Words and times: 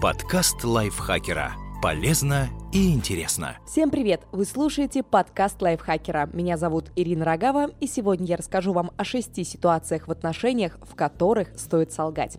Подкаст 0.00 0.62
лайфхакера. 0.62 1.54
Полезно 1.82 2.50
и 2.72 2.94
интересно. 2.94 3.58
Всем 3.66 3.90
привет! 3.90 4.28
Вы 4.30 4.44
слушаете 4.44 5.02
подкаст 5.02 5.60
лайфхакера. 5.60 6.30
Меня 6.32 6.56
зовут 6.56 6.92
Ирина 6.94 7.24
Рогава, 7.24 7.70
и 7.80 7.88
сегодня 7.88 8.24
я 8.26 8.36
расскажу 8.36 8.72
вам 8.72 8.92
о 8.96 9.02
шести 9.02 9.42
ситуациях 9.42 10.06
в 10.06 10.12
отношениях, 10.12 10.78
в 10.82 10.94
которых 10.94 11.48
стоит 11.58 11.90
солгать. 11.90 12.38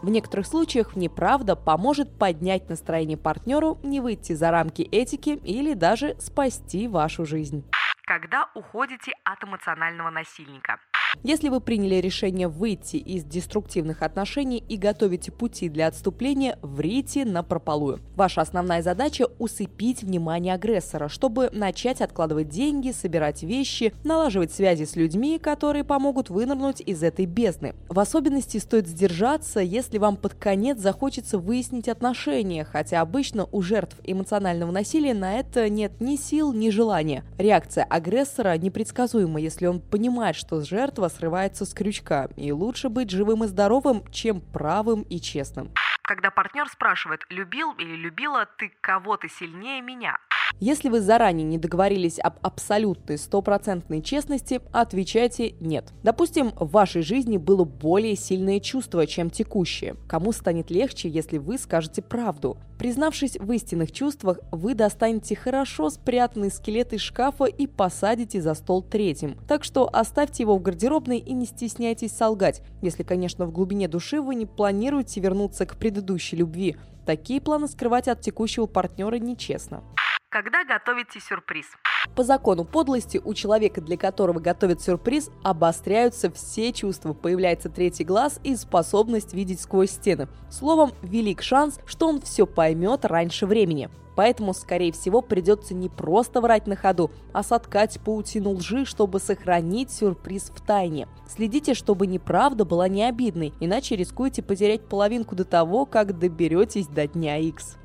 В 0.00 0.08
некоторых 0.08 0.46
случаях 0.46 0.96
неправда 0.96 1.54
поможет 1.54 2.18
поднять 2.18 2.70
настроение 2.70 3.18
партнеру, 3.18 3.78
не 3.82 4.00
выйти 4.00 4.32
за 4.32 4.52
рамки 4.52 4.80
этики 4.80 5.38
или 5.44 5.74
даже 5.74 6.16
спасти 6.18 6.88
вашу 6.88 7.26
жизнь. 7.26 7.62
Когда 8.06 8.48
уходите 8.54 9.12
от 9.24 9.44
эмоционального 9.44 10.08
насильника? 10.08 10.78
Если 11.22 11.48
вы 11.48 11.60
приняли 11.60 11.96
решение 11.96 12.48
выйти 12.48 12.96
из 12.96 13.24
деструктивных 13.24 14.02
отношений 14.02 14.62
и 14.68 14.76
готовите 14.76 15.32
пути 15.32 15.68
для 15.68 15.88
отступления, 15.88 16.58
врите 16.62 17.24
на 17.24 17.42
прополую. 17.42 18.00
Ваша 18.14 18.40
основная 18.40 18.82
задача– 18.82 19.26
усыпить 19.38 20.02
внимание 20.02 20.54
агрессора, 20.54 21.08
чтобы 21.08 21.50
начать 21.52 22.00
откладывать 22.00 22.48
деньги, 22.48 22.92
собирать 22.92 23.42
вещи, 23.42 23.92
налаживать 24.04 24.52
связи 24.52 24.84
с 24.84 24.96
людьми, 24.96 25.38
которые 25.38 25.84
помогут 25.84 26.30
вынырнуть 26.30 26.80
из 26.80 27.02
этой 27.02 27.26
бездны. 27.26 27.74
В 27.88 27.98
особенности 27.98 28.58
стоит 28.58 28.86
сдержаться, 28.86 29.60
если 29.60 29.98
вам 29.98 30.16
под 30.16 30.34
конец 30.34 30.78
захочется 30.78 31.38
выяснить 31.38 31.88
отношения, 31.88 32.64
хотя 32.64 33.00
обычно 33.00 33.48
у 33.50 33.62
жертв 33.62 33.96
эмоционального 34.04 34.70
насилия 34.70 35.14
на 35.14 35.34
это 35.34 35.68
нет 35.68 36.00
ни 36.00 36.16
сил, 36.16 36.52
ни 36.52 36.70
желания. 36.70 37.24
Реакция 37.38 37.84
агрессора 37.84 38.56
непредсказуема, 38.56 39.40
если 39.40 39.66
он 39.66 39.80
понимает, 39.80 40.36
что 40.36 40.60
жертва 40.60 41.05
жертва 41.06 41.08
срывается 41.08 41.64
с 41.64 41.74
крючка, 41.74 42.28
и 42.36 42.52
лучше 42.52 42.88
быть 42.88 43.10
живым 43.10 43.44
и 43.44 43.46
здоровым, 43.46 44.04
чем 44.12 44.40
правым 44.40 45.02
и 45.02 45.20
честным. 45.20 45.70
Когда 46.02 46.30
партнер 46.30 46.68
спрашивает, 46.68 47.22
любил 47.30 47.72
или 47.78 47.96
любила 47.96 48.46
ты 48.58 48.72
кого-то 48.80 49.28
сильнее 49.28 49.82
меня, 49.82 50.18
если 50.58 50.88
вы 50.88 51.00
заранее 51.00 51.44
не 51.44 51.58
договорились 51.58 52.18
об 52.18 52.34
абсолютной 52.40 53.18
стопроцентной 53.18 54.00
честности, 54.00 54.60
отвечайте 54.72 55.54
«нет». 55.60 55.92
Допустим, 56.02 56.52
в 56.58 56.70
вашей 56.70 57.02
жизни 57.02 57.36
было 57.36 57.64
более 57.64 58.16
сильное 58.16 58.60
чувство, 58.60 59.06
чем 59.06 59.28
текущее. 59.28 59.96
Кому 60.08 60.32
станет 60.32 60.70
легче, 60.70 61.10
если 61.10 61.36
вы 61.36 61.58
скажете 61.58 62.00
правду? 62.00 62.56
Признавшись 62.78 63.36
в 63.38 63.52
истинных 63.52 63.92
чувствах, 63.92 64.38
вы 64.50 64.74
достанете 64.74 65.36
хорошо 65.36 65.90
спрятанный 65.90 66.50
скелет 66.50 66.92
из 66.92 67.00
шкафа 67.00 67.44
и 67.44 67.66
посадите 67.66 68.40
за 68.40 68.54
стол 68.54 68.82
третьим. 68.82 69.38
Так 69.46 69.62
что 69.62 69.88
оставьте 69.92 70.42
его 70.42 70.56
в 70.56 70.62
гардеробной 70.62 71.18
и 71.18 71.32
не 71.32 71.46
стесняйтесь 71.46 72.12
солгать, 72.12 72.62
если, 72.82 73.02
конечно, 73.02 73.46
в 73.46 73.52
глубине 73.52 73.88
души 73.88 74.20
вы 74.20 74.34
не 74.34 74.46
планируете 74.46 75.20
вернуться 75.20 75.66
к 75.66 75.76
предыдущей 75.76 76.36
любви. 76.36 76.76
Такие 77.04 77.40
планы 77.40 77.68
скрывать 77.68 78.08
от 78.08 78.20
текущего 78.20 78.66
партнера 78.66 79.16
нечестно 79.16 79.82
когда 80.30 80.64
готовите 80.64 81.20
сюрприз. 81.20 81.66
По 82.14 82.22
закону 82.22 82.64
подлости 82.64 83.20
у 83.22 83.34
человека, 83.34 83.80
для 83.80 83.96
которого 83.96 84.38
готовят 84.38 84.82
сюрприз, 84.82 85.30
обостряются 85.42 86.30
все 86.30 86.72
чувства, 86.72 87.14
появляется 87.14 87.68
третий 87.68 88.04
глаз 88.04 88.40
и 88.44 88.54
способность 88.56 89.32
видеть 89.32 89.60
сквозь 89.60 89.90
стены. 89.90 90.28
Словом, 90.50 90.92
велик 91.02 91.42
шанс, 91.42 91.80
что 91.86 92.08
он 92.08 92.20
все 92.20 92.46
поймет 92.46 93.04
раньше 93.04 93.46
времени. 93.46 93.88
Поэтому, 94.14 94.54
скорее 94.54 94.92
всего, 94.92 95.20
придется 95.20 95.74
не 95.74 95.90
просто 95.90 96.40
врать 96.40 96.66
на 96.66 96.74
ходу, 96.74 97.10
а 97.34 97.42
соткать 97.42 98.00
паутину 98.00 98.52
лжи, 98.52 98.86
чтобы 98.86 99.20
сохранить 99.20 99.90
сюрприз 99.90 100.50
в 100.54 100.60
тайне. 100.62 101.06
Следите, 101.28 101.74
чтобы 101.74 102.06
неправда 102.06 102.64
была 102.64 102.88
не 102.88 103.04
обидной, 103.04 103.52
иначе 103.60 103.94
рискуете 103.94 104.42
потерять 104.42 104.88
половинку 104.88 105.34
до 105.34 105.44
того, 105.44 105.84
как 105.84 106.18
доберетесь 106.18 106.86
до 106.86 107.06
дня 107.06 107.36
X 107.36 107.76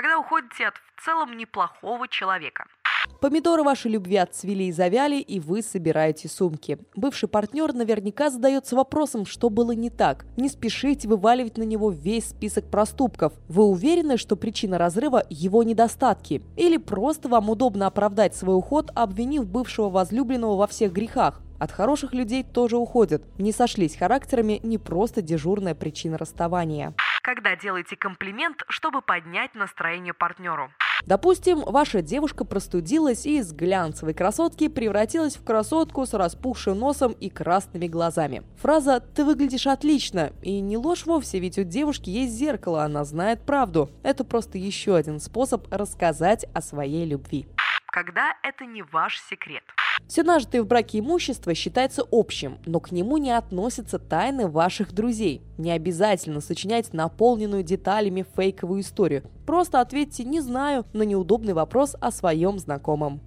когда 0.00 0.16
уходите 0.16 0.68
от 0.68 0.74
в 0.76 1.04
целом 1.04 1.36
неплохого 1.36 2.06
человека. 2.06 2.66
Помидоры 3.20 3.64
вашей 3.64 3.90
любви 3.90 4.14
отцвели 4.14 4.68
и 4.68 4.72
завяли, 4.72 5.16
и 5.16 5.40
вы 5.40 5.60
собираете 5.60 6.28
сумки. 6.28 6.78
Бывший 6.94 7.28
партнер 7.28 7.72
наверняка 7.72 8.30
задается 8.30 8.76
вопросом, 8.76 9.26
что 9.26 9.50
было 9.50 9.72
не 9.72 9.90
так. 9.90 10.24
Не 10.36 10.48
спешите 10.48 11.08
вываливать 11.08 11.58
на 11.58 11.64
него 11.64 11.90
весь 11.90 12.28
список 12.28 12.70
проступков. 12.70 13.32
Вы 13.48 13.64
уверены, 13.64 14.18
что 14.18 14.36
причина 14.36 14.78
разрыва– 14.78 15.24
его 15.30 15.64
недостатки? 15.64 16.42
Или 16.56 16.76
просто 16.76 17.28
вам 17.28 17.50
удобно 17.50 17.88
оправдать 17.88 18.36
свой 18.36 18.54
уход, 18.54 18.92
обвинив 18.94 19.48
бывшего 19.48 19.90
возлюбленного 19.90 20.54
во 20.54 20.68
всех 20.68 20.92
грехах? 20.92 21.40
От 21.58 21.72
хороших 21.72 22.14
людей 22.14 22.44
тоже 22.44 22.76
уходят. 22.76 23.24
Не 23.36 23.50
сошлись 23.50 23.96
характерами 23.96 24.60
не 24.62 24.78
просто 24.78 25.22
дежурная 25.22 25.74
причина 25.74 26.18
расставания 26.18 26.94
когда 27.28 27.56
делаете 27.56 27.94
комплимент, 27.94 28.64
чтобы 28.70 29.02
поднять 29.02 29.54
настроение 29.54 30.14
партнеру. 30.14 30.72
Допустим, 31.04 31.58
ваша 31.58 32.00
девушка 32.00 32.46
простудилась 32.46 33.26
и 33.26 33.36
из 33.36 33.52
глянцевой 33.52 34.14
красотки 34.14 34.68
превратилась 34.68 35.36
в 35.36 35.44
красотку 35.44 36.06
с 36.06 36.14
распухшим 36.14 36.78
носом 36.78 37.12
и 37.12 37.28
красными 37.28 37.86
глазами. 37.86 38.44
Фраза 38.62 39.00
«ты 39.00 39.26
выглядишь 39.26 39.66
отлично» 39.66 40.32
и 40.40 40.58
не 40.60 40.78
ложь 40.78 41.04
вовсе, 41.04 41.38
ведь 41.38 41.58
у 41.58 41.64
девушки 41.64 42.08
есть 42.08 42.32
зеркало, 42.32 42.84
она 42.84 43.04
знает 43.04 43.44
правду. 43.44 43.90
Это 44.02 44.24
просто 44.24 44.56
еще 44.56 44.96
один 44.96 45.20
способ 45.20 45.70
рассказать 45.70 46.46
о 46.54 46.62
своей 46.62 47.04
любви. 47.04 47.46
Когда 47.92 48.38
это 48.42 48.64
не 48.64 48.82
ваш 48.82 49.20
секрет. 49.20 49.64
Все 50.06 50.22
нажитое 50.22 50.62
в 50.62 50.66
браке 50.66 51.00
имущество 51.00 51.54
считается 51.54 52.02
общим, 52.10 52.58
но 52.64 52.80
к 52.80 52.92
нему 52.92 53.18
не 53.18 53.30
относятся 53.30 53.98
тайны 53.98 54.48
ваших 54.48 54.92
друзей. 54.92 55.42
Не 55.58 55.72
обязательно 55.72 56.40
сочинять 56.40 56.92
наполненную 56.92 57.62
деталями 57.62 58.24
фейковую 58.36 58.80
историю. 58.80 59.24
Просто 59.46 59.80
ответьте 59.80 60.24
«не 60.24 60.40
знаю» 60.40 60.86
на 60.92 61.02
неудобный 61.02 61.52
вопрос 61.52 61.96
о 62.00 62.10
своем 62.10 62.58
знакомом. 62.58 63.20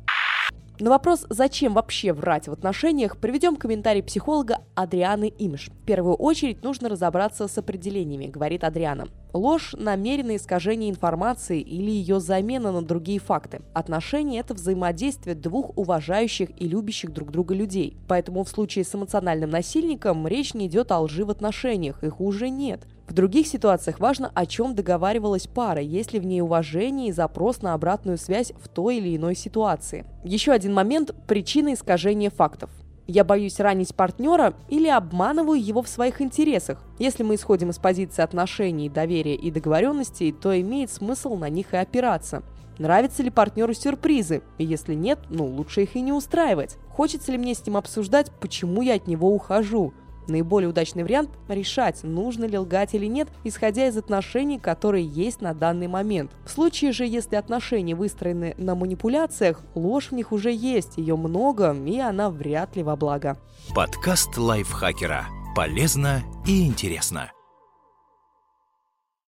На 0.82 0.90
вопрос, 0.90 1.28
зачем 1.30 1.74
вообще 1.74 2.12
врать 2.12 2.48
в 2.48 2.52
отношениях, 2.52 3.18
приведем 3.18 3.56
комментарий 3.56 4.02
психолога 4.02 4.62
Адрианы 4.74 5.32
Имш. 5.38 5.70
В 5.70 5.86
первую 5.86 6.16
очередь 6.16 6.64
нужно 6.64 6.90
разобраться 6.90 7.48
с 7.48 7.56
определениями, 7.60 8.26
говорит 8.26 8.64
Адриана. 8.64 9.08
Ложь– 9.34 9.74
намеренное 9.78 10.36
искажение 10.36 10.90
информации 10.90 11.62
или 11.62 11.90
ее 11.90 12.20
замена 12.20 12.74
на 12.74 12.82
другие 12.82 13.20
факты. 13.20 13.62
Отношения– 13.74 14.40
это 14.42 14.54
взаимодействие 14.54 15.36
двух 15.36 15.78
уважающих 15.78 16.50
и 16.58 16.68
любящих 16.68 17.14
друг 17.14 17.32
друга 17.32 17.56
людей. 17.56 17.96
Поэтому 18.10 18.44
в 18.44 18.50
случае 18.50 18.84
с 18.84 18.94
эмоциональным 18.94 19.50
насильником 19.50 20.28
речь 20.28 20.54
не 20.54 20.68
идет 20.68 20.92
о 20.92 21.00
лжи 21.00 21.24
в 21.24 21.30
отношениях, 21.30 22.04
их 22.04 22.20
уже 22.20 22.50
нет. 22.50 22.82
В 23.08 23.14
других 23.14 23.48
ситуациях 23.48 24.00
важно, 24.00 24.32
о 24.34 24.46
чем 24.46 24.76
договаривалась 24.76 25.48
пара, 25.48 25.82
есть 25.82 26.12
ли 26.12 26.20
в 26.20 26.26
ней 26.26 26.42
уважение 26.42 27.10
и 27.10 27.14
запрос 27.14 27.62
на 27.62 27.74
обратную 27.74 28.18
связь 28.18 28.52
в 28.62 28.68
той 28.68 28.98
или 28.98 29.16
иной 29.16 29.36
ситуации. 29.36 30.06
Еще 30.26 30.52
один 30.52 30.74
момент– 30.74 31.16
причина 31.28 31.74
искажения 31.74 32.30
фактов. 32.30 32.70
Я 33.14 33.26
боюсь 33.26 33.60
ранить 33.60 33.94
партнера 33.94 34.54
или 34.70 34.88
обманываю 34.88 35.62
его 35.62 35.82
в 35.82 35.90
своих 35.90 36.22
интересах. 36.22 36.82
Если 36.98 37.24
мы 37.24 37.36
исходим 37.36 37.70
из 37.70 37.78
позиции 37.78 38.22
отношений, 38.22 38.88
доверия 38.88 39.36
и 39.36 39.52
договоренностей, 39.52 40.32
то 40.32 40.58
имеет 40.58 40.90
смысл 40.94 41.36
на 41.36 41.50
них 41.50 41.74
и 41.74 41.78
опираться. 41.78 42.42
Нравятся 42.80 43.22
ли 43.22 43.30
партнеру 43.30 43.74
сюрпризы? 43.74 44.44
Если 44.58 44.94
нет, 44.94 45.20
ну 45.30 45.46
лучше 45.46 45.84
их 45.84 45.98
и 45.98 46.02
не 46.02 46.14
устраивать. 46.14 46.78
Хочется 46.88 47.34
ли 47.34 47.38
мне 47.38 47.54
с 47.54 47.66
ним 47.66 47.76
обсуждать, 47.76 48.32
почему 48.40 48.82
я 48.82 48.94
от 48.94 49.08
него 49.08 49.36
ухожу? 49.36 49.94
Наиболее 50.28 50.70
удачный 50.70 51.04
вариант– 51.04 51.30
решать, 51.48 52.04
нужно 52.04 52.46
ли 52.46 52.58
лгать 52.58 52.94
или 52.94 53.06
нет, 53.06 53.28
исходя 53.44 53.88
из 53.88 53.98
отношений, 53.98 54.60
которые 54.60 55.06
есть 55.06 55.42
на 55.42 55.54
данный 55.54 55.88
момент. 55.88 56.32
В 56.46 56.52
случае 56.52 56.92
же, 56.92 57.06
если 57.06 57.36
отношения 57.36 57.96
выстроены 57.96 58.56
на 58.58 58.76
манипуляциях, 58.76 59.62
ложь 59.76 60.12
в 60.12 60.14
них 60.14 60.32
уже 60.32 60.52
есть, 60.52 60.98
ее 60.98 61.16
много, 61.16 61.74
и 61.74 62.00
она 62.00 62.30
вряд 62.30 62.76
ли 62.76 62.84
во 62.84 62.96
благо. 62.96 63.38
Подкаст 63.76 64.38
лайфхакера. 64.38 65.26
Полезно 65.56 66.22
и 66.46 66.66
интересно. 66.66 67.32